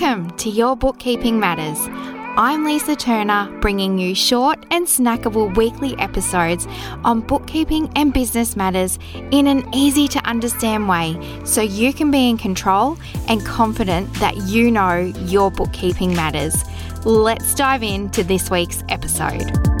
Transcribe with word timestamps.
Welcome 0.00 0.30
to 0.36 0.48
Your 0.48 0.76
Bookkeeping 0.76 1.40
Matters. 1.40 1.76
I'm 2.36 2.64
Lisa 2.64 2.94
Turner, 2.94 3.50
bringing 3.60 3.98
you 3.98 4.14
short 4.14 4.64
and 4.70 4.86
snackable 4.86 5.56
weekly 5.56 5.98
episodes 5.98 6.68
on 7.02 7.20
bookkeeping 7.20 7.90
and 7.96 8.12
business 8.12 8.54
matters 8.54 9.00
in 9.32 9.48
an 9.48 9.68
easy 9.74 10.06
to 10.06 10.20
understand 10.20 10.88
way 10.88 11.18
so 11.44 11.62
you 11.62 11.92
can 11.92 12.12
be 12.12 12.28
in 12.28 12.38
control 12.38 12.96
and 13.26 13.44
confident 13.44 14.14
that 14.14 14.36
you 14.36 14.70
know 14.70 15.12
your 15.24 15.50
bookkeeping 15.50 16.14
matters. 16.14 16.54
Let's 17.04 17.52
dive 17.56 17.82
into 17.82 18.22
this 18.22 18.52
week's 18.52 18.84
episode. 18.88 19.77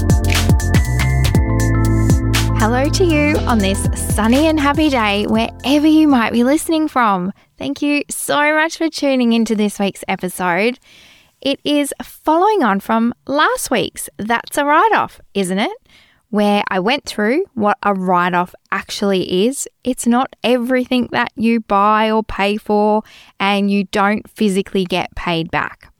Hello 2.70 2.86
to 2.90 3.04
you 3.04 3.34
on 3.46 3.60
this 3.60 3.88
sunny 4.14 4.46
and 4.46 4.60
happy 4.60 4.90
day, 4.90 5.24
wherever 5.24 5.86
you 5.86 6.06
might 6.06 6.34
be 6.34 6.44
listening 6.44 6.86
from. 6.86 7.32
Thank 7.56 7.80
you 7.80 8.02
so 8.10 8.54
much 8.54 8.76
for 8.76 8.90
tuning 8.90 9.32
into 9.32 9.54
this 9.54 9.78
week's 9.78 10.04
episode. 10.06 10.78
It 11.40 11.60
is 11.64 11.94
following 12.02 12.62
on 12.62 12.80
from 12.80 13.14
last 13.26 13.70
week's 13.70 14.10
That's 14.18 14.58
a 14.58 14.66
Write 14.66 14.92
Off, 14.92 15.18
isn't 15.32 15.58
it? 15.58 15.72
Where 16.28 16.62
I 16.68 16.78
went 16.78 17.06
through 17.06 17.46
what 17.54 17.78
a 17.82 17.94
write 17.94 18.34
off 18.34 18.54
actually 18.70 19.46
is. 19.46 19.66
It's 19.82 20.06
not 20.06 20.36
everything 20.44 21.08
that 21.12 21.32
you 21.36 21.60
buy 21.60 22.10
or 22.10 22.22
pay 22.22 22.58
for, 22.58 23.02
and 23.40 23.70
you 23.70 23.84
don't 23.84 24.28
physically 24.28 24.84
get 24.84 25.14
paid 25.14 25.50
back. 25.50 25.90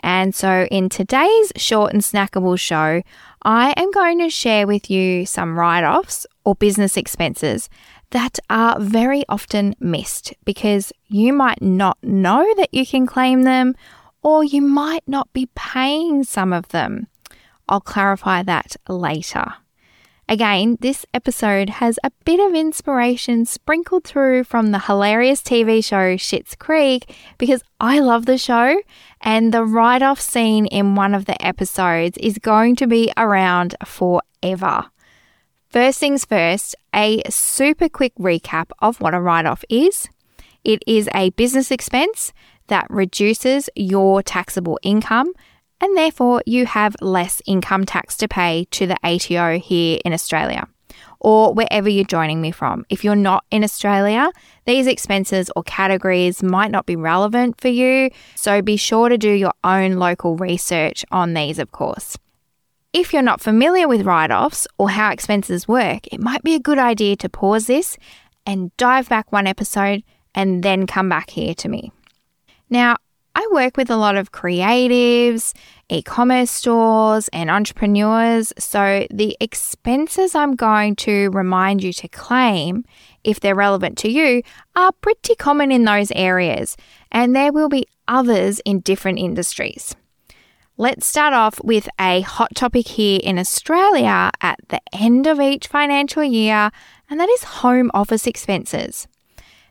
And 0.00 0.34
so, 0.34 0.66
in 0.70 0.88
today's 0.88 1.52
short 1.56 1.92
and 1.92 2.02
snackable 2.02 2.58
show, 2.58 3.02
I 3.42 3.72
am 3.78 3.90
going 3.90 4.18
to 4.18 4.28
share 4.28 4.66
with 4.66 4.90
you 4.90 5.24
some 5.24 5.58
write 5.58 5.84
offs 5.84 6.26
or 6.44 6.54
business 6.54 6.98
expenses 6.98 7.70
that 8.10 8.38
are 8.50 8.78
very 8.78 9.24
often 9.28 9.74
missed 9.80 10.34
because 10.44 10.92
you 11.08 11.32
might 11.32 11.62
not 11.62 11.96
know 12.02 12.46
that 12.56 12.74
you 12.74 12.84
can 12.84 13.06
claim 13.06 13.44
them 13.44 13.74
or 14.22 14.44
you 14.44 14.60
might 14.60 15.04
not 15.06 15.32
be 15.32 15.48
paying 15.54 16.22
some 16.24 16.52
of 16.52 16.68
them. 16.68 17.06
I'll 17.66 17.80
clarify 17.80 18.42
that 18.42 18.76
later. 18.88 19.54
Again, 20.28 20.76
this 20.80 21.04
episode 21.12 21.70
has 21.70 21.98
a 22.04 22.12
bit 22.24 22.38
of 22.38 22.54
inspiration 22.54 23.46
sprinkled 23.46 24.04
through 24.04 24.44
from 24.44 24.70
the 24.70 24.78
hilarious 24.78 25.42
TV 25.42 25.84
show 25.84 26.16
Schitt's 26.16 26.54
Creek 26.54 27.12
because 27.36 27.64
I 27.80 27.98
love 27.98 28.26
the 28.26 28.38
show 28.38 28.80
and 29.20 29.52
the 29.52 29.64
write 29.64 30.02
off 30.02 30.20
scene 30.20 30.66
in 30.66 30.94
one 30.94 31.14
of 31.14 31.26
the 31.26 31.44
episodes 31.44 32.16
is 32.18 32.38
going 32.38 32.76
to 32.76 32.86
be 32.86 33.12
around 33.16 33.74
forever. 33.84 34.86
First 35.68 36.00
things 36.00 36.24
first, 36.24 36.74
a 36.94 37.22
super 37.28 37.88
quick 37.88 38.14
recap 38.16 38.70
of 38.80 39.00
what 39.00 39.14
a 39.14 39.20
write 39.20 39.46
off 39.46 39.64
is. 39.68 40.08
It 40.64 40.82
is 40.86 41.08
a 41.14 41.30
business 41.30 41.70
expense 41.70 42.32
that 42.66 42.86
reduces 42.90 43.70
your 43.74 44.22
taxable 44.22 44.78
income 44.82 45.32
and 45.80 45.96
therefore 45.96 46.42
you 46.46 46.66
have 46.66 46.96
less 47.00 47.40
income 47.46 47.84
tax 47.84 48.16
to 48.18 48.28
pay 48.28 48.66
to 48.70 48.86
the 48.86 48.96
ATO 49.02 49.58
here 49.58 49.98
in 50.04 50.12
Australia 50.12 50.66
or 51.20 51.52
wherever 51.54 51.88
you're 51.88 52.04
joining 52.04 52.40
me 52.40 52.50
from. 52.50 52.84
If 52.88 53.04
you're 53.04 53.14
not 53.14 53.44
in 53.50 53.62
Australia, 53.62 54.30
these 54.64 54.86
expenses 54.86 55.50
or 55.54 55.62
categories 55.62 56.42
might 56.42 56.70
not 56.70 56.86
be 56.86 56.96
relevant 56.96 57.60
for 57.60 57.68
you, 57.68 58.10
so 58.34 58.62
be 58.62 58.76
sure 58.76 59.08
to 59.08 59.18
do 59.18 59.30
your 59.30 59.52
own 59.62 59.94
local 59.94 60.36
research 60.36 61.04
on 61.10 61.34
these, 61.34 61.58
of 61.58 61.72
course. 61.72 62.16
If 62.92 63.12
you're 63.12 63.22
not 63.22 63.40
familiar 63.40 63.86
with 63.86 64.02
write 64.02 64.32
offs 64.32 64.66
or 64.76 64.90
how 64.90 65.12
expenses 65.12 65.68
work, 65.68 66.06
it 66.08 66.20
might 66.20 66.42
be 66.42 66.54
a 66.54 66.60
good 66.60 66.78
idea 66.78 67.14
to 67.16 67.28
pause 67.28 67.66
this 67.66 67.96
and 68.44 68.76
dive 68.76 69.08
back 69.08 69.30
one 69.30 69.46
episode 69.46 70.02
and 70.34 70.62
then 70.62 70.86
come 70.86 71.08
back 71.08 71.30
here 71.30 71.54
to 71.54 71.68
me. 71.68 71.92
Now, 72.68 72.96
I 73.34 73.46
work 73.52 73.76
with 73.76 73.90
a 73.90 73.96
lot 73.96 74.16
of 74.16 74.32
creatives, 74.32 75.54
e 75.88 76.02
commerce 76.02 76.50
stores, 76.50 77.28
and 77.32 77.50
entrepreneurs. 77.50 78.52
So, 78.58 79.06
the 79.10 79.36
expenses 79.40 80.34
I'm 80.34 80.56
going 80.56 80.96
to 80.96 81.30
remind 81.30 81.82
you 81.82 81.92
to 81.94 82.08
claim, 82.08 82.84
if 83.22 83.40
they're 83.40 83.54
relevant 83.54 83.98
to 83.98 84.10
you, 84.10 84.42
are 84.74 84.92
pretty 85.00 85.34
common 85.34 85.70
in 85.70 85.84
those 85.84 86.10
areas, 86.12 86.76
and 87.12 87.34
there 87.34 87.52
will 87.52 87.68
be 87.68 87.86
others 88.08 88.60
in 88.64 88.80
different 88.80 89.18
industries. 89.18 89.94
Let's 90.76 91.06
start 91.06 91.34
off 91.34 91.62
with 91.62 91.88
a 92.00 92.22
hot 92.22 92.54
topic 92.54 92.88
here 92.88 93.20
in 93.22 93.38
Australia 93.38 94.30
at 94.40 94.58
the 94.68 94.80
end 94.94 95.26
of 95.26 95.38
each 95.38 95.66
financial 95.66 96.24
year, 96.24 96.70
and 97.10 97.20
that 97.20 97.28
is 97.28 97.44
home 97.44 97.90
office 97.92 98.26
expenses. 98.26 99.06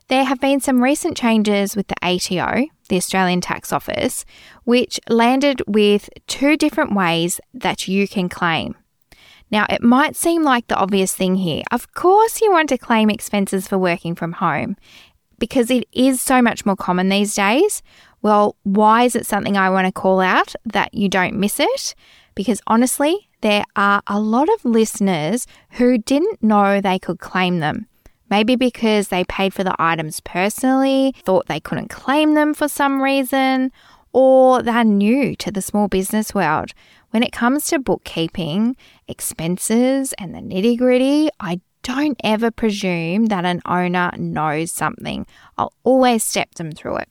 There 0.10 0.24
have 0.24 0.40
been 0.40 0.60
some 0.60 0.84
recent 0.84 1.16
changes 1.16 1.76
with 1.76 1.88
the 1.88 1.96
ATO, 2.02 2.66
the 2.90 2.98
Australian 2.98 3.42
Tax 3.42 3.72
Office, 3.72 4.26
which 4.64 5.00
landed 5.08 5.62
with 5.68 6.10
two 6.26 6.58
different 6.58 6.96
ways 6.96 7.40
that 7.54 7.88
you 7.88 8.08
can 8.08 8.28
claim. 8.28 8.76
Now, 9.52 9.68
it 9.70 9.84
might 9.84 10.16
seem 10.16 10.42
like 10.42 10.68
the 10.68 10.78
obvious 10.78 11.14
thing 11.14 11.36
here. 11.36 11.62
Of 11.72 11.94
course, 11.94 12.42
you 12.42 12.52
want 12.52 12.70
to 12.70 12.78
claim 12.80 13.12
expenses 13.12 13.68
for 13.68 13.78
working 13.78 14.16
from 14.16 14.34
home 14.34 14.78
because 15.38 15.70
it 15.70 15.88
is 15.92 16.20
so 16.22 16.42
much 16.42 16.66
more 16.66 16.76
common 16.76 17.10
these 17.10 17.36
days. 17.36 17.84
Well, 18.24 18.56
why 18.64 19.04
is 19.04 19.16
it 19.16 19.28
something 19.28 19.58
I 19.58 19.70
want 19.70 19.86
to 19.86 19.92
call 19.92 20.22
out 20.22 20.56
that 20.66 20.92
you 20.92 21.08
don't 21.08 21.40
miss 21.40 21.60
it? 21.60 21.94
Because 22.34 22.62
honestly, 22.66 23.30
there 23.42 23.64
are 23.76 24.02
a 24.08 24.20
lot 24.20 24.50
of 24.50 24.66
listeners 24.66 25.46
who 25.74 26.00
didn't 26.00 26.42
know 26.42 26.82
they 26.82 26.98
could 26.98 27.20
claim 27.20 27.60
them. 27.60 27.88
Maybe 28.30 28.56
because 28.56 29.08
they 29.08 29.24
paid 29.24 29.54
for 29.54 29.64
the 29.64 29.76
items 29.80 30.20
personally, 30.20 31.14
thought 31.24 31.48
they 31.48 31.60
couldn't 31.60 31.90
claim 31.90 32.34
them 32.34 32.54
for 32.54 32.68
some 32.68 33.02
reason, 33.02 33.72
or 34.14 34.62
they're 34.62 34.84
new 34.84 35.36
to 35.38 35.52
the 35.52 35.62
small 35.62 35.88
business 35.88 36.34
world. 36.34 36.74
When 37.12 37.24
it 37.24 37.32
comes 37.32 37.68
to 37.68 37.80
bookkeeping, 37.80 38.76
expenses, 39.08 40.14
and 40.20 40.36
the 40.36 40.40
nitty 40.40 40.78
gritty, 40.78 41.30
I 41.40 41.62
don't 41.82 42.20
ever 42.24 42.52
presume 42.52 43.28
that 43.28 43.46
an 43.46 43.62
owner 43.66 44.12
knows 44.18 44.72
something. 44.72 45.26
I'll 45.58 45.74
always 45.84 46.24
step 46.24 46.56
them 46.56 46.72
through 46.72 46.98
it. 46.98 47.10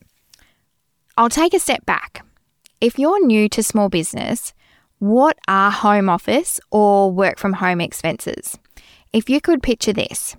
I'll 1.16 1.28
take 1.28 1.52
a 1.52 1.58
step 1.58 1.84
back. 1.84 2.24
If 2.80 2.96
you're 2.96 3.24
new 3.26 3.48
to 3.48 3.62
small 3.62 3.88
business, 3.88 4.54
what 5.00 5.36
are 5.48 5.70
home 5.70 6.08
office 6.08 6.60
or 6.70 7.10
work 7.10 7.38
from 7.38 7.54
home 7.54 7.80
expenses? 7.80 8.56
If 9.12 9.28
you 9.28 9.40
could 9.40 9.62
picture 9.62 9.92
this, 9.92 10.36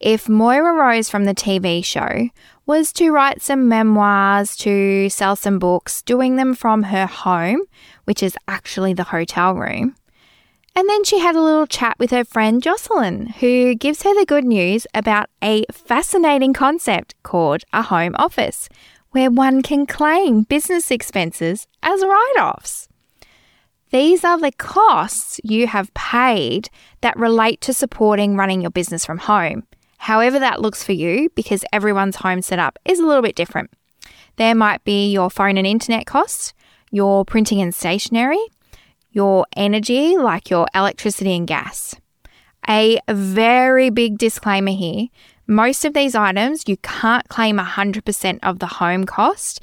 if 0.00 0.28
Moira 0.28 0.74
Rose 0.74 1.08
from 1.08 1.24
the 1.24 1.34
TV 1.34 1.84
show 1.84 2.28
was 2.66 2.92
to 2.94 3.10
write 3.10 3.40
some 3.40 3.68
memoirs, 3.68 4.56
to 4.56 5.08
sell 5.08 5.36
some 5.36 5.58
books, 5.58 6.02
doing 6.02 6.36
them 6.36 6.54
from 6.54 6.84
her 6.84 7.06
home, 7.06 7.62
which 8.04 8.22
is 8.22 8.36
actually 8.48 8.92
the 8.92 9.04
hotel 9.04 9.54
room, 9.54 9.94
and 10.74 10.88
then 10.90 11.04
she 11.04 11.20
had 11.20 11.34
a 11.34 11.40
little 11.40 11.66
chat 11.66 11.98
with 11.98 12.10
her 12.10 12.24
friend 12.24 12.62
Jocelyn, 12.62 13.28
who 13.40 13.74
gives 13.74 14.02
her 14.02 14.14
the 14.14 14.26
good 14.26 14.44
news 14.44 14.86
about 14.92 15.30
a 15.42 15.64
fascinating 15.72 16.52
concept 16.52 17.14
called 17.22 17.64
a 17.72 17.80
home 17.80 18.14
office, 18.18 18.68
where 19.12 19.30
one 19.30 19.62
can 19.62 19.86
claim 19.86 20.42
business 20.42 20.90
expenses 20.90 21.66
as 21.82 22.02
write 22.02 22.34
offs. 22.38 22.88
These 23.90 24.24
are 24.24 24.38
the 24.38 24.52
costs 24.52 25.40
you 25.42 25.66
have 25.68 25.94
paid 25.94 26.68
that 27.00 27.16
relate 27.16 27.62
to 27.62 27.72
supporting 27.72 28.36
running 28.36 28.60
your 28.60 28.70
business 28.70 29.06
from 29.06 29.18
home 29.18 29.62
however 30.06 30.38
that 30.38 30.62
looks 30.62 30.84
for 30.84 30.92
you, 30.92 31.28
because 31.34 31.64
everyone's 31.72 32.16
home 32.16 32.40
setup 32.40 32.78
is 32.84 33.00
a 33.00 33.04
little 33.04 33.22
bit 33.22 33.34
different. 33.34 33.70
There 34.36 34.54
might 34.54 34.84
be 34.84 35.10
your 35.10 35.30
phone 35.30 35.58
and 35.58 35.66
internet 35.66 36.06
costs, 36.06 36.54
your 36.92 37.24
printing 37.24 37.60
and 37.60 37.74
stationery, 37.74 38.44
your 39.10 39.46
energy, 39.56 40.16
like 40.16 40.48
your 40.48 40.68
electricity 40.76 41.34
and 41.34 41.46
gas. 41.46 41.96
A 42.68 43.00
very 43.08 43.90
big 43.90 44.16
disclaimer 44.16 44.70
here 44.70 45.08
most 45.46 45.84
of 45.84 45.94
these 45.94 46.14
items 46.14 46.64
you 46.66 46.76
can't 46.78 47.28
claim 47.28 47.58
100% 47.58 48.38
of 48.42 48.58
the 48.58 48.66
home 48.66 49.04
cost, 49.04 49.60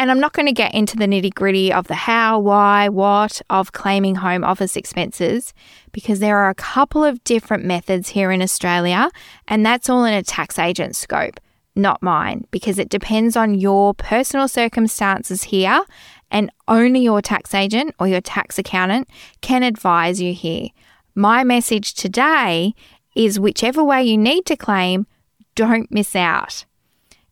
and 0.00 0.10
I'm 0.10 0.18
not 0.18 0.32
going 0.32 0.46
to 0.46 0.52
get 0.52 0.72
into 0.72 0.96
the 0.96 1.04
nitty 1.04 1.34
gritty 1.34 1.70
of 1.70 1.86
the 1.86 1.94
how, 1.94 2.38
why, 2.38 2.88
what 2.88 3.42
of 3.50 3.72
claiming 3.72 4.14
home 4.14 4.42
office 4.42 4.74
expenses 4.74 5.52
because 5.92 6.20
there 6.20 6.38
are 6.38 6.48
a 6.48 6.54
couple 6.54 7.04
of 7.04 7.22
different 7.22 7.66
methods 7.66 8.08
here 8.08 8.30
in 8.30 8.40
Australia, 8.40 9.10
and 9.46 9.64
that's 9.64 9.90
all 9.90 10.06
in 10.06 10.14
a 10.14 10.22
tax 10.22 10.58
agent 10.58 10.96
scope, 10.96 11.38
not 11.76 12.02
mine, 12.02 12.46
because 12.50 12.78
it 12.78 12.88
depends 12.88 13.36
on 13.36 13.54
your 13.54 13.92
personal 13.92 14.48
circumstances 14.48 15.42
here, 15.42 15.82
and 16.30 16.50
only 16.66 17.00
your 17.00 17.20
tax 17.20 17.52
agent 17.52 17.94
or 17.98 18.08
your 18.08 18.22
tax 18.22 18.58
accountant 18.58 19.06
can 19.42 19.62
advise 19.62 20.18
you 20.18 20.32
here. 20.32 20.68
My 21.14 21.44
message 21.44 21.92
today 21.92 22.72
is 23.14 23.38
whichever 23.38 23.84
way 23.84 24.02
you 24.04 24.16
need 24.16 24.46
to 24.46 24.56
claim, 24.56 25.06
don't 25.54 25.92
miss 25.92 26.16
out. 26.16 26.64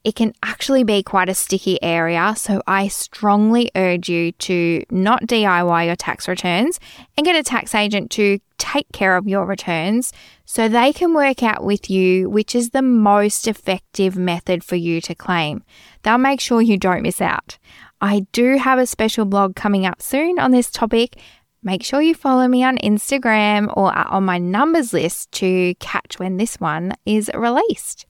It 0.04 0.14
can 0.14 0.32
actually 0.42 0.84
be 0.84 1.02
quite 1.02 1.28
a 1.28 1.34
sticky 1.34 1.82
area. 1.82 2.34
So 2.36 2.62
I 2.66 2.88
strongly 2.88 3.70
urge 3.74 4.08
you 4.08 4.32
to 4.32 4.84
not 4.90 5.22
DIY 5.22 5.86
your 5.86 5.96
tax 5.96 6.28
returns 6.28 6.80
and 7.16 7.26
get 7.26 7.36
a 7.36 7.42
tax 7.42 7.74
agent 7.74 8.10
to 8.12 8.38
take 8.58 8.90
care 8.92 9.16
of 9.16 9.28
your 9.28 9.46
returns 9.46 10.12
so 10.44 10.68
they 10.68 10.92
can 10.92 11.14
work 11.14 11.42
out 11.42 11.64
with 11.64 11.88
you 11.88 12.28
which 12.28 12.54
is 12.54 12.70
the 12.70 12.82
most 12.82 13.46
effective 13.46 14.16
method 14.16 14.64
for 14.64 14.76
you 14.76 15.00
to 15.00 15.14
claim. 15.14 15.62
They'll 16.02 16.18
make 16.18 16.40
sure 16.40 16.60
you 16.60 16.76
don't 16.76 17.02
miss 17.02 17.20
out. 17.20 17.58
I 18.00 18.26
do 18.32 18.56
have 18.58 18.78
a 18.78 18.86
special 18.86 19.24
blog 19.24 19.56
coming 19.56 19.84
up 19.84 20.00
soon 20.00 20.38
on 20.38 20.52
this 20.52 20.70
topic. 20.70 21.16
Make 21.62 21.82
sure 21.82 22.00
you 22.00 22.14
follow 22.14 22.46
me 22.46 22.62
on 22.62 22.78
Instagram 22.78 23.72
or 23.76 23.92
on 23.92 24.24
my 24.24 24.38
numbers 24.38 24.92
list 24.92 25.32
to 25.32 25.74
catch 25.76 26.18
when 26.18 26.36
this 26.36 26.56
one 26.60 26.92
is 27.04 27.30
released. 27.34 28.06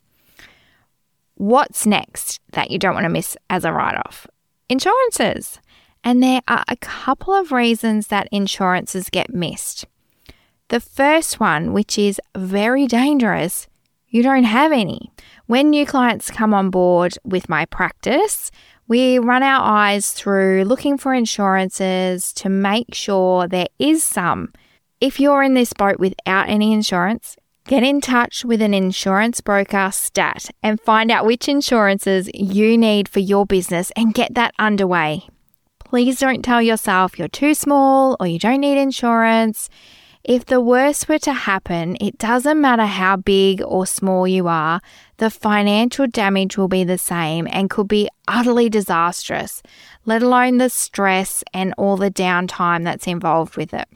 What's 1.38 1.86
next 1.86 2.40
that 2.50 2.72
you 2.72 2.80
don't 2.80 2.94
want 2.94 3.04
to 3.04 3.10
miss 3.10 3.36
as 3.48 3.64
a 3.64 3.72
write 3.72 3.94
off? 3.94 4.26
Insurances. 4.68 5.60
And 6.02 6.20
there 6.20 6.40
are 6.48 6.64
a 6.66 6.74
couple 6.74 7.32
of 7.32 7.52
reasons 7.52 8.08
that 8.08 8.28
insurances 8.32 9.08
get 9.08 9.32
missed. 9.32 9.86
The 10.66 10.80
first 10.80 11.38
one, 11.38 11.72
which 11.72 11.96
is 11.96 12.20
very 12.36 12.88
dangerous, 12.88 13.68
you 14.08 14.20
don't 14.24 14.42
have 14.42 14.72
any. 14.72 15.12
When 15.46 15.70
new 15.70 15.86
clients 15.86 16.28
come 16.28 16.52
on 16.52 16.70
board 16.70 17.16
with 17.22 17.48
my 17.48 17.66
practice, 17.66 18.50
we 18.88 19.20
run 19.20 19.44
our 19.44 19.62
eyes 19.62 20.12
through 20.12 20.64
looking 20.64 20.98
for 20.98 21.14
insurances 21.14 22.32
to 22.32 22.48
make 22.48 22.94
sure 22.94 23.46
there 23.46 23.68
is 23.78 24.02
some. 24.02 24.52
If 25.00 25.20
you're 25.20 25.44
in 25.44 25.54
this 25.54 25.72
boat 25.72 26.00
without 26.00 26.48
any 26.48 26.72
insurance, 26.72 27.36
Get 27.68 27.82
in 27.82 28.00
touch 28.00 28.46
with 28.46 28.62
an 28.62 28.72
insurance 28.72 29.42
broker 29.42 29.90
stat 29.92 30.48
and 30.62 30.80
find 30.80 31.10
out 31.10 31.26
which 31.26 31.50
insurances 31.50 32.30
you 32.32 32.78
need 32.78 33.10
for 33.10 33.20
your 33.20 33.44
business 33.44 33.92
and 33.94 34.14
get 34.14 34.32
that 34.36 34.54
underway. 34.58 35.28
Please 35.78 36.18
don't 36.18 36.42
tell 36.42 36.62
yourself 36.62 37.18
you're 37.18 37.28
too 37.28 37.52
small 37.52 38.16
or 38.18 38.26
you 38.26 38.38
don't 38.38 38.60
need 38.60 38.80
insurance. 38.80 39.68
If 40.24 40.46
the 40.46 40.62
worst 40.62 41.10
were 41.10 41.18
to 41.18 41.34
happen, 41.34 41.98
it 42.00 42.16
doesn't 42.16 42.58
matter 42.58 42.86
how 42.86 43.16
big 43.16 43.60
or 43.62 43.84
small 43.84 44.26
you 44.26 44.48
are, 44.48 44.80
the 45.18 45.28
financial 45.28 46.06
damage 46.06 46.56
will 46.56 46.68
be 46.68 46.84
the 46.84 46.96
same 46.96 47.46
and 47.52 47.68
could 47.68 47.86
be 47.86 48.08
utterly 48.26 48.70
disastrous, 48.70 49.62
let 50.06 50.22
alone 50.22 50.56
the 50.56 50.70
stress 50.70 51.44
and 51.52 51.74
all 51.76 51.98
the 51.98 52.10
downtime 52.10 52.84
that's 52.84 53.06
involved 53.06 53.58
with 53.58 53.74
it. 53.74 53.88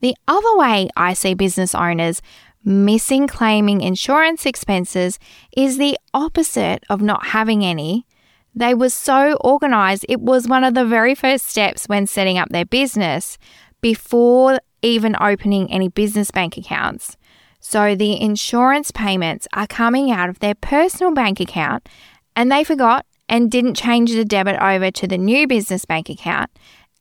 The 0.00 0.16
other 0.26 0.56
way 0.56 0.88
I 0.96 1.14
see 1.14 1.34
business 1.34 1.76
owners 1.76 2.20
Missing 2.64 3.26
claiming 3.26 3.80
insurance 3.80 4.46
expenses 4.46 5.18
is 5.56 5.78
the 5.78 5.98
opposite 6.14 6.84
of 6.88 7.02
not 7.02 7.26
having 7.26 7.64
any. 7.64 8.06
They 8.54 8.74
were 8.74 8.90
so 8.90 9.34
organized, 9.40 10.06
it 10.08 10.20
was 10.20 10.46
one 10.46 10.62
of 10.62 10.74
the 10.74 10.84
very 10.84 11.14
first 11.14 11.46
steps 11.46 11.86
when 11.86 12.06
setting 12.06 12.38
up 12.38 12.50
their 12.50 12.66
business 12.66 13.38
before 13.80 14.60
even 14.82 15.16
opening 15.20 15.70
any 15.72 15.88
business 15.88 16.30
bank 16.30 16.56
accounts. 16.56 17.16
So 17.58 17.94
the 17.94 18.20
insurance 18.20 18.90
payments 18.90 19.48
are 19.52 19.66
coming 19.66 20.10
out 20.10 20.28
of 20.28 20.40
their 20.40 20.54
personal 20.54 21.14
bank 21.14 21.40
account 21.40 21.88
and 22.36 22.50
they 22.50 22.64
forgot 22.64 23.06
and 23.28 23.50
didn't 23.50 23.74
change 23.74 24.12
the 24.12 24.24
debit 24.24 24.60
over 24.60 24.90
to 24.90 25.06
the 25.06 25.18
new 25.18 25.46
business 25.46 25.84
bank 25.84 26.10
account 26.10 26.50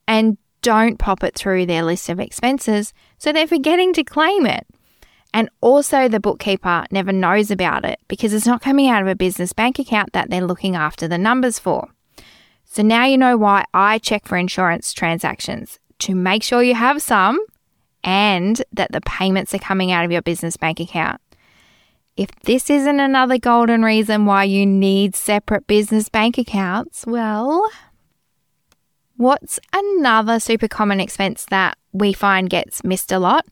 and 0.08 0.38
don't 0.62 0.98
pop 0.98 1.24
it 1.24 1.36
through 1.36 1.66
their 1.66 1.84
list 1.84 2.10
of 2.10 2.20
expenses. 2.20 2.94
So 3.18 3.34
they're 3.34 3.48
forgetting 3.48 3.94
to 3.94 4.04
claim 4.04 4.46
it. 4.46 4.66
And 5.34 5.50
also, 5.62 6.08
the 6.08 6.20
bookkeeper 6.20 6.86
never 6.92 7.14
knows 7.14 7.52
about 7.52 7.86
it 7.86 8.00
because 8.08 8.34
it's 8.34 8.46
not 8.46 8.62
coming 8.62 8.90
out 8.90 9.02
of 9.02 9.08
a 9.08 9.16
business 9.16 9.54
bank 9.54 9.80
account 9.80 10.12
that 10.14 10.30
they're 10.30 10.46
looking 10.46 10.76
after 10.76 11.08
the 11.08 11.18
numbers 11.18 11.58
for. 11.58 11.88
So 12.66 12.82
now 12.84 13.06
you 13.06 13.18
know 13.18 13.38
why 13.38 13.66
I 13.74 13.98
check 13.98 14.26
for 14.26 14.38
insurance 14.38 14.94
transactions 14.94 15.80
to 16.00 16.16
make 16.16 16.44
sure 16.44 16.64
you 16.64 16.76
have 16.76 17.02
some 17.02 17.40
and 18.04 18.62
that 18.74 18.92
the 18.92 19.02
payments 19.02 19.54
are 19.54 19.60
coming 19.60 19.92
out 19.92 20.06
of 20.06 20.12
your 20.12 20.22
business 20.22 20.58
bank 20.58 20.80
account. 20.80 21.22
If 22.18 22.30
this 22.44 22.70
isn't 22.70 23.00
another 23.00 23.38
golden 23.38 23.84
reason 23.84 24.26
why 24.26 24.44
you 24.46 24.66
need 24.66 25.16
separate 25.16 25.68
business 25.68 26.10
bank 26.10 26.38
accounts, 26.38 27.06
well, 27.08 27.70
what's 29.16 29.60
another 29.74 30.40
super 30.40 30.68
common 30.68 31.00
expense 31.00 31.46
that 31.50 31.78
we 31.94 32.12
find 32.12 32.50
gets 32.50 32.84
missed 32.84 33.12
a 33.12 33.20
lot? 33.20 33.46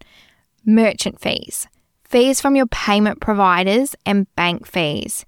Merchant 0.76 1.20
fees, 1.20 1.68
fees 2.04 2.40
from 2.40 2.56
your 2.56 2.68
payment 2.68 3.20
providers, 3.20 3.96
and 4.06 4.34
bank 4.36 4.66
fees. 4.66 5.26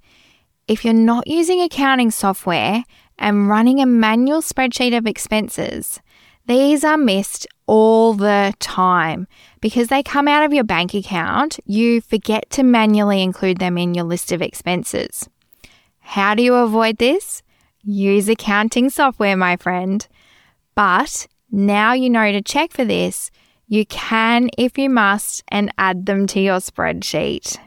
If 0.67 0.85
you're 0.85 0.93
not 0.93 1.27
using 1.27 1.61
accounting 1.61 2.11
software 2.11 2.83
and 3.17 3.49
running 3.49 3.81
a 3.81 3.85
manual 3.85 4.41
spreadsheet 4.41 4.97
of 4.97 5.07
expenses, 5.07 5.99
these 6.47 6.83
are 6.83 6.97
missed 6.97 7.47
all 7.65 8.13
the 8.13 8.53
time 8.59 9.27
because 9.61 9.87
they 9.87 10.03
come 10.03 10.27
out 10.27 10.43
of 10.43 10.53
your 10.53 10.63
bank 10.63 10.93
account. 10.93 11.59
You 11.65 12.01
forget 12.01 12.49
to 12.51 12.63
manually 12.63 13.21
include 13.21 13.59
them 13.59 13.77
in 13.77 13.93
your 13.93 14.05
list 14.05 14.31
of 14.31 14.41
expenses. 14.41 15.29
How 15.99 16.35
do 16.35 16.43
you 16.43 16.55
avoid 16.55 16.97
this? 16.97 17.41
Use 17.83 18.27
accounting 18.27 18.89
software, 18.89 19.37
my 19.37 19.55
friend. 19.55 20.07
But 20.75 21.27
now 21.51 21.93
you 21.93 22.09
know 22.09 22.31
to 22.31 22.41
check 22.41 22.71
for 22.71 22.85
this 22.85 23.31
you 23.71 23.85
can, 23.85 24.49
if 24.57 24.77
you 24.77 24.89
must, 24.89 25.45
and 25.47 25.73
add 25.77 26.05
them 26.05 26.27
to 26.27 26.41
your 26.41 26.57
spreadsheet. 26.57 27.57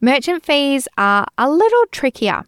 Merchant 0.00 0.42
fees 0.42 0.88
are 0.96 1.26
a 1.36 1.50
little 1.50 1.84
trickier. 1.92 2.44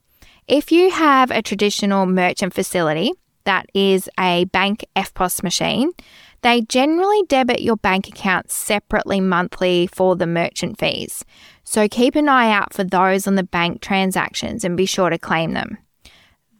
If 0.46 0.72
you 0.72 0.90
have 0.90 1.30
a 1.30 1.42
traditional 1.42 2.06
merchant 2.06 2.54
facility, 2.54 3.12
that 3.44 3.66
is 3.74 4.08
a 4.18 4.46
bank 4.46 4.86
EFTPOS 4.96 5.42
machine, 5.42 5.92
they 6.40 6.62
generally 6.62 7.22
debit 7.28 7.60
your 7.60 7.76
bank 7.76 8.08
account 8.08 8.50
separately 8.50 9.20
monthly 9.20 9.86
for 9.86 10.16
the 10.16 10.26
merchant 10.26 10.78
fees. 10.78 11.26
So 11.64 11.86
keep 11.86 12.14
an 12.14 12.30
eye 12.30 12.50
out 12.50 12.72
for 12.72 12.82
those 12.82 13.26
on 13.26 13.34
the 13.34 13.42
bank 13.42 13.82
transactions 13.82 14.64
and 14.64 14.74
be 14.74 14.86
sure 14.86 15.10
to 15.10 15.18
claim 15.18 15.52
them. 15.52 15.76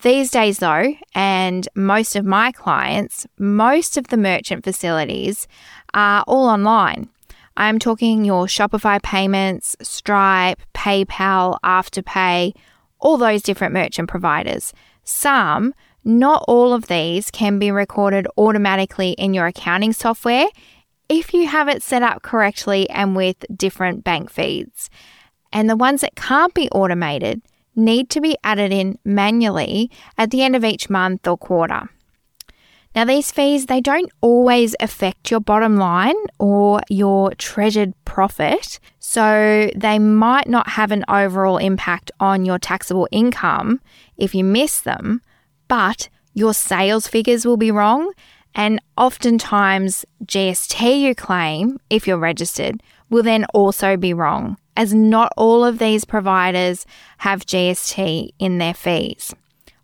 These 0.02 0.30
days, 0.30 0.58
though, 0.58 0.94
and 1.12 1.68
most 1.74 2.14
of 2.14 2.24
my 2.24 2.52
clients, 2.52 3.26
most 3.36 3.96
of 3.96 4.08
the 4.08 4.16
merchant 4.16 4.62
facilities 4.62 5.48
are 5.92 6.22
all 6.28 6.48
online. 6.48 7.08
I'm 7.56 7.80
talking 7.80 8.24
your 8.24 8.46
Shopify 8.46 9.02
payments, 9.02 9.76
Stripe, 9.82 10.60
PayPal, 10.72 11.58
Afterpay, 11.64 12.54
all 13.00 13.16
those 13.16 13.42
different 13.42 13.74
merchant 13.74 14.08
providers. 14.08 14.72
Some, 15.02 15.74
not 16.04 16.44
all 16.46 16.72
of 16.72 16.86
these, 16.86 17.32
can 17.32 17.58
be 17.58 17.72
recorded 17.72 18.28
automatically 18.36 19.10
in 19.12 19.34
your 19.34 19.46
accounting 19.46 19.92
software 19.92 20.46
if 21.08 21.34
you 21.34 21.48
have 21.48 21.66
it 21.66 21.82
set 21.82 22.02
up 22.02 22.22
correctly 22.22 22.88
and 22.90 23.16
with 23.16 23.44
different 23.56 24.04
bank 24.04 24.30
feeds. 24.30 24.90
And 25.52 25.68
the 25.68 25.76
ones 25.76 26.02
that 26.02 26.14
can't 26.14 26.54
be 26.54 26.68
automated 26.70 27.42
need 27.74 28.10
to 28.10 28.20
be 28.20 28.36
added 28.42 28.72
in 28.72 28.98
manually 29.04 29.90
at 30.16 30.30
the 30.30 30.42
end 30.42 30.56
of 30.56 30.64
each 30.64 30.90
month 30.90 31.26
or 31.26 31.36
quarter. 31.36 31.88
Now, 32.94 33.04
these 33.04 33.30
fees, 33.30 33.66
they 33.66 33.80
don't 33.80 34.10
always 34.20 34.74
affect 34.80 35.30
your 35.30 35.40
bottom 35.40 35.76
line 35.76 36.16
or 36.38 36.80
your 36.88 37.32
treasured 37.34 37.92
profit. 38.04 38.80
So 38.98 39.70
they 39.76 39.98
might 39.98 40.48
not 40.48 40.70
have 40.70 40.90
an 40.90 41.04
overall 41.08 41.58
impact 41.58 42.10
on 42.18 42.44
your 42.44 42.58
taxable 42.58 43.08
income 43.12 43.80
if 44.16 44.34
you 44.34 44.42
miss 44.42 44.80
them, 44.80 45.22
but 45.68 46.08
your 46.34 46.54
sales 46.54 47.06
figures 47.06 47.46
will 47.46 47.56
be 47.56 47.70
wrong. 47.70 48.12
And 48.54 48.80
oftentimes, 48.96 50.04
GST 50.24 51.00
you 51.00 51.14
claim, 51.14 51.78
if 51.90 52.06
you're 52.06 52.18
registered, 52.18 52.82
will 53.10 53.22
then 53.22 53.44
also 53.54 53.96
be 53.96 54.12
wrong, 54.12 54.56
as 54.76 54.92
not 54.92 55.32
all 55.36 55.64
of 55.64 55.78
these 55.78 56.04
providers 56.04 56.86
have 57.18 57.46
GST 57.46 58.30
in 58.38 58.58
their 58.58 58.74
fees. 58.74 59.34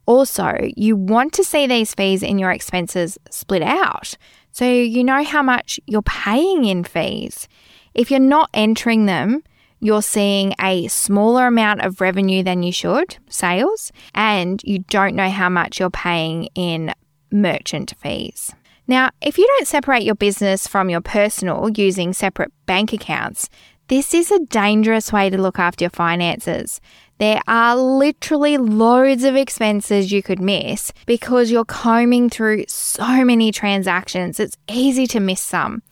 Also, 0.07 0.59
you 0.77 0.97
want 0.97 1.33
to 1.35 1.45
see 1.45 1.67
these 1.67 1.95
fees 1.95 2.23
in 2.23 2.39
your 2.39 2.51
expenses 2.51 3.17
split 3.31 3.63
out 3.63 4.17
so 4.55 4.65
you 4.71 5.03
know 5.03 5.25
how 5.25 5.43
much 5.43 5.81
you're 5.85 6.03
paying 6.03 6.65
in 6.65 6.85
fees. 6.85 7.49
If 7.93 8.09
you're 8.09 8.21
not 8.21 8.51
entering 8.55 9.07
them, 9.07 9.43
you're 9.81 10.01
seeing 10.01 10.55
a 10.61 10.87
smaller 10.87 11.49
amount 11.49 11.81
of 11.81 12.01
revenue 12.01 12.45
than 12.45 12.63
you 12.63 12.71
should, 12.71 13.19
sales, 13.29 13.91
and 14.15 14.63
you 14.65 14.79
don't 14.79 15.17
know 15.17 15.29
how 15.29 15.49
much 15.49 15.81
you're 15.81 15.91
paying 15.91 16.45
in 16.55 16.95
merchant 17.35 17.93
fees. 17.99 18.55
Now, 18.87 19.11
if 19.21 19.37
you 19.37 19.47
don't 19.47 19.67
separate 19.67 20.05
your 20.05 20.15
business 20.15 20.67
from 20.67 20.89
your 20.89 21.01
personal 21.01 21.69
using 21.71 22.13
separate 22.13 22.53
bank 22.67 22.93
accounts, 22.93 23.49
this 23.89 24.15
is 24.15 24.31
a 24.31 24.45
dangerous 24.47 25.13
way 25.13 25.29
to 25.29 25.41
look 25.41 25.59
after 25.59 25.85
your 25.85 25.91
finances. 25.91 26.81
There 27.19 27.41
are 27.47 27.77
literally 27.77 28.57
loads 28.57 29.25
of 29.25 29.37
expenses 29.37 30.11
you 30.11 30.23
could 30.23 30.41
miss 30.41 30.93
because 31.07 31.51
you're 31.51 31.65
combing 31.65 32.31
through 32.31 32.65
so 32.69 33.25
many 33.25 33.53
transactions. 33.53 34.41
It's 34.41 34.57
easy 34.69 35.07
to 35.09 35.21
miss 35.21 35.41
some. 35.41 35.83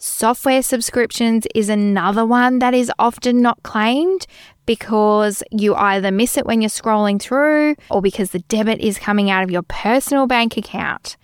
Software 0.00 0.62
subscriptions 0.62 1.44
is 1.56 1.68
another 1.68 2.24
one 2.24 2.60
that 2.60 2.72
is 2.72 2.90
often 3.00 3.42
not 3.42 3.60
claimed 3.64 4.28
because 4.64 5.42
you 5.50 5.74
either 5.74 6.12
miss 6.12 6.36
it 6.36 6.46
when 6.46 6.60
you're 6.60 6.68
scrolling 6.68 7.20
through 7.20 7.74
or 7.90 8.00
because 8.00 8.30
the 8.30 8.38
debit 8.38 8.78
is 8.78 8.96
coming 8.96 9.28
out 9.28 9.42
of 9.42 9.50
your 9.50 9.62
personal 9.62 10.28
bank 10.28 10.56
account. 10.56 11.16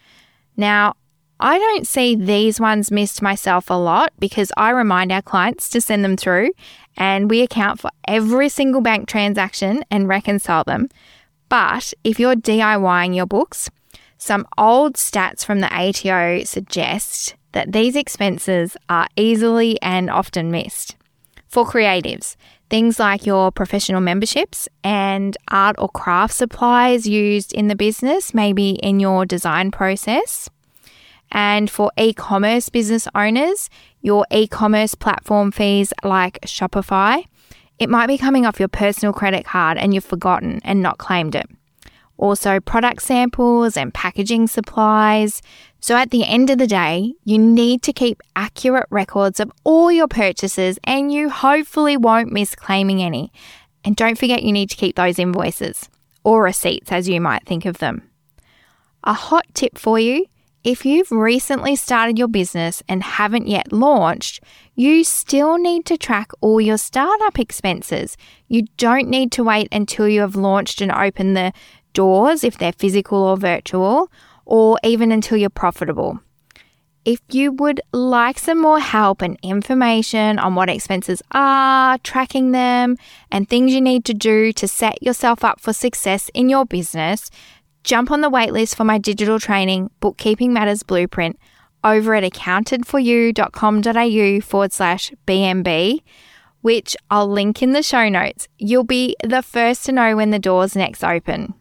Now, 0.57 0.95
I 1.39 1.57
don't 1.57 1.87
see 1.87 2.17
these 2.17 2.59
ones 2.59 2.91
missed 2.91 3.23
myself 3.23 3.71
a 3.71 3.75
lot 3.75 4.13
because 4.19 4.51
I 4.57 4.71
remind 4.71 5.13
our 5.13 5.23
clients 5.23 5.69
to 5.69 5.81
send 5.81 6.05
them 6.05 6.17
through 6.17 6.51
and 6.97 7.31
we 7.31 7.43
account 7.43 7.79
for 7.79 7.91
every 8.09 8.49
single 8.49 8.81
bank 8.81 9.07
transaction 9.07 9.85
and 9.89 10.09
reconcile 10.09 10.65
them. 10.65 10.89
But 11.49 11.95
if 12.03 12.19
you're 12.19 12.35
DIYing 12.35 13.15
your 13.15 13.27
books, 13.27 13.71
some 14.19 14.49
old 14.59 14.95
stats 14.95 15.45
from 15.45 15.61
the 15.61 15.73
ATO 15.73 16.43
suggest 16.43 17.37
that 17.55 17.73
these 17.73 17.97
expenses 17.97 18.77
are 18.89 19.09
easily 19.17 19.81
and 19.81 20.11
often 20.11 20.51
missed. 20.51 20.97
For 21.49 21.65
creatives, 21.65 22.37
things 22.69 22.99
like 22.99 23.25
your 23.25 23.53
professional 23.53 24.01
memberships 24.01 24.69
and 24.83 25.37
art 25.49 25.77
or 25.79 25.89
craft 25.89 26.35
supplies 26.35 27.07
used 27.07 27.53
in 27.53 27.69
the 27.69 27.77
business, 27.77 28.35
maybe 28.35 28.71
in 28.71 28.99
your 29.01 29.25
design 29.25 29.71
process. 29.71 30.51
And 31.31 31.71
for 31.71 31.93
e 31.97 32.13
commerce 32.13 32.69
business 32.69 33.09
owners, 33.15 33.71
your 34.03 34.27
e 34.31 34.47
commerce 34.47 34.95
platform 34.95 35.53
fees 35.53 35.93
like 36.03 36.41
Shopify, 36.43 37.25
it 37.79 37.89
might 37.89 38.09
be 38.09 38.19
coming 38.19 38.47
off 38.47 38.59
your 38.59 38.69
personal 38.69 39.13
credit 39.13 39.45
card 39.45 39.79
and 39.79 39.95
you've 39.95 40.05
forgotten 40.05 40.61
and 40.65 40.83
not 40.83 40.99
claimed 40.99 41.35
it. 41.35 41.47
Also, 42.17 42.61
product 42.61 43.03
samples 43.03 43.77
and 43.77 43.93
packaging 43.93 44.47
supplies. 44.47 45.43
So, 45.85 45.97
at 45.97 46.11
the 46.11 46.25
end 46.25 46.49
of 46.49 46.57
the 46.57 46.67
day, 46.67 47.13
you 47.25 47.37
need 47.37 47.83
to 47.83 47.93
keep 47.93 48.23
accurate 48.35 48.87
records 48.89 49.39
of 49.39 49.53
all 49.65 49.93
your 49.93 50.09
purchases 50.09 50.79
and 50.85 51.13
you 51.13 51.29
hopefully 51.29 51.95
won't 51.99 52.33
miss 52.33 52.55
claiming 52.55 53.03
any. 53.03 53.31
And 53.85 53.95
don't 53.95 54.17
forget, 54.17 54.43
you 54.43 54.51
need 54.51 54.71
to 54.71 54.77
keep 54.77 54.97
those 54.97 55.19
invoices 55.19 55.91
or 56.25 56.43
receipts 56.43 56.91
as 56.91 57.07
you 57.07 57.21
might 57.21 57.45
think 57.45 57.67
of 57.67 57.81
them. 57.81 58.09
A 59.05 59.13
hot 59.13 59.45
tip 59.53 59.77
for 59.77 59.99
you 59.99 60.25
if 60.63 60.87
you've 60.87 61.11
recently 61.11 61.77
started 61.77 62.19
your 62.19 62.29
business 62.29 62.83
and 62.89 63.03
haven't 63.03 63.47
yet 63.47 63.71
launched, 63.71 64.43
you 64.75 65.05
still 65.05 65.59
need 65.59 65.85
to 65.85 65.99
track 65.99 66.31
all 66.41 66.63
your 66.63 66.79
startup 66.79 67.39
expenses. 67.39 68.17
You 68.49 68.63
don't 68.79 69.11
need 69.11 69.33
to 69.33 69.45
wait 69.45 69.69
until 69.71 70.09
you 70.09 70.23
have 70.23 70.35
launched 70.35 70.81
and 70.81 70.91
opened 70.91 71.37
the 71.37 71.53
doors, 71.93 72.43
if 72.43 72.57
they're 72.57 72.73
physical 72.73 73.19
or 73.19 73.37
virtual, 73.37 74.11
or 74.47 74.79
even 74.83 75.13
until 75.13 75.37
you're 75.37 75.51
profitable. 75.51 76.21
If 77.05 77.21
you 77.31 77.53
would 77.53 77.83
like 77.93 78.39
some 78.39 78.61
more 78.61 78.81
help 78.81 79.21
and 79.21 79.39
information 79.43 80.39
on 80.39 80.55
what 80.55 80.71
expenses 80.71 81.23
are, 81.33 81.99
tracking 81.99 82.53
them, 82.53 82.97
and 83.31 83.49
things 83.49 83.75
you 83.75 83.83
need 83.83 84.07
to 84.07 84.15
do 84.15 84.53
to 84.55 84.67
set 84.67 85.03
yourself 85.03 85.45
up 85.45 85.61
for 85.61 85.75
success 85.75 86.31
in 86.33 86.49
your 86.49 86.65
business, 86.65 87.31
Jump 87.85 88.11
on 88.11 88.23
the 88.23 88.31
waitlist 88.31 88.75
for 88.75 88.85
my 88.85 88.97
digital 88.97 89.39
training, 89.39 89.91
Bookkeeping 90.01 90.55
Matters 90.55 90.83
Blueprint, 90.83 91.39
over 91.85 92.15
at 92.15 92.25
accountedforyou.com.au 92.25 94.41
forward 94.41 94.73
slash 94.73 95.13
BMB, 95.27 96.01
which 96.63 96.97
I'll 97.11 97.29
link 97.29 97.63
in 97.63 97.73
the 97.73 97.83
show 97.83 98.09
notes. 98.09 98.49
You'll 98.59 98.85
be 98.85 99.15
the 99.23 99.43
first 99.43 99.85
to 99.85 99.93
know 99.93 100.17
when 100.17 100.31
the 100.31 100.39
doors 100.39 100.75
next 100.75 101.05
open. 101.05 101.53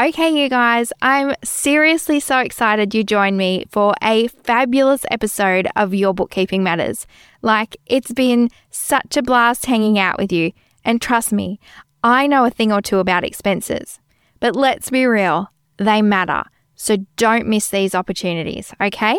Okay, 0.00 0.30
you 0.30 0.48
guys, 0.48 0.90
I'm 1.02 1.34
seriously 1.44 2.18
so 2.18 2.38
excited 2.38 2.94
you 2.94 3.04
joined 3.04 3.36
me 3.36 3.66
for 3.70 3.92
a 4.02 4.28
fabulous 4.28 5.04
episode 5.10 5.68
of 5.76 5.92
Your 5.92 6.14
Bookkeeping 6.14 6.62
Matters. 6.62 7.06
Like, 7.42 7.76
it's 7.84 8.10
been 8.10 8.48
such 8.70 9.18
a 9.18 9.22
blast 9.22 9.66
hanging 9.66 9.98
out 9.98 10.18
with 10.18 10.32
you. 10.32 10.52
And 10.82 11.00
trust 11.00 11.30
me, 11.30 11.60
I 12.02 12.26
know 12.26 12.46
a 12.46 12.50
thing 12.50 12.72
or 12.72 12.80
two 12.80 13.00
about 13.00 13.22
expenses. 13.22 14.00
But 14.40 14.56
let's 14.56 14.88
be 14.88 15.04
real, 15.04 15.52
they 15.76 16.00
matter. 16.00 16.44
So 16.74 16.96
don't 17.16 17.46
miss 17.46 17.68
these 17.68 17.94
opportunities, 17.94 18.72
okay? 18.80 19.18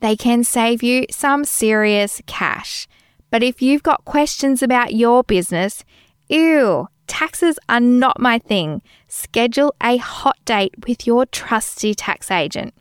They 0.00 0.16
can 0.16 0.42
save 0.42 0.82
you 0.82 1.04
some 1.10 1.44
serious 1.44 2.22
cash. 2.26 2.88
But 3.30 3.42
if 3.42 3.60
you've 3.60 3.82
got 3.82 4.06
questions 4.06 4.62
about 4.62 4.94
your 4.94 5.22
business, 5.22 5.84
ew, 6.28 6.88
taxes 7.08 7.58
are 7.68 7.80
not 7.80 8.20
my 8.20 8.38
thing. 8.38 8.82
Schedule 9.08 9.74
a 9.82 9.96
hot 9.96 10.36
date 10.44 10.74
with 10.86 11.06
your 11.06 11.26
trusty 11.26 11.94
tax 11.94 12.30
agent. 12.30 12.74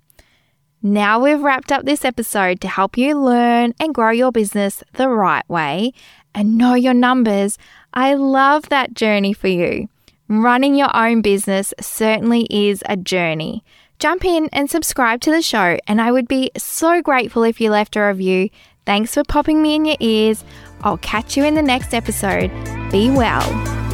Now 0.84 1.20
we've 1.20 1.42
wrapped 1.42 1.72
up 1.72 1.86
this 1.86 2.06
episode 2.06 2.62
to 2.62 2.68
help 2.68 2.98
you 2.98 3.20
learn 3.20 3.74
and 3.80 3.96
grow 3.96 4.12
your 4.12 4.32
business 4.32 4.84
the 4.94 5.10
right 5.10 5.48
way 5.50 5.94
and 6.36 6.58
know 6.58 6.76
your 6.76 6.94
numbers. 6.94 7.58
I 7.94 8.14
love 8.14 8.70
that 8.70 8.94
journey 8.94 9.34
for 9.34 9.48
you. 9.48 9.90
Running 10.30 10.76
your 10.76 10.96
own 10.96 11.22
business 11.22 11.74
certainly 11.82 12.48
is 12.50 12.84
a 12.86 12.96
journey. 12.96 13.64
Jump 13.98 14.24
in 14.24 14.50
and 14.54 14.70
subscribe 14.70 15.22
to 15.22 15.32
the 15.32 15.42
show, 15.42 15.78
and 15.88 16.00
I 16.00 16.12
would 16.12 16.28
be 16.28 16.52
so 16.56 17.02
grateful 17.02 17.44
if 17.44 17.60
you 17.60 17.72
left 17.72 17.96
a 17.96 18.02
review. 18.02 18.50
Thanks 18.86 19.16
for 19.16 19.24
popping 19.24 19.62
me 19.62 19.74
in 19.76 19.86
your 19.86 19.98
ears. 20.00 20.44
I'll 20.82 20.98
catch 20.98 21.36
you 21.36 21.44
in 21.44 21.56
the 21.56 21.64
next 21.64 21.94
episode. 21.94 22.52
Be 22.92 23.10
well. 23.10 23.87